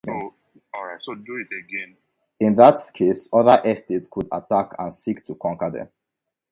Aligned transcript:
In 2.39 2.55
that 2.55 2.79
case, 2.91 3.29
other 3.31 3.61
estates 3.63 4.07
could 4.11 4.27
attack 4.33 4.71
and 4.79 4.91
seek 4.91 5.23
to 5.25 5.35
conquer 5.35 5.69
them. 5.69 5.89